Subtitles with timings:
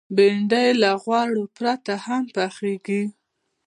[0.15, 3.03] بېنډۍ له غوړو پرته هم پخېږي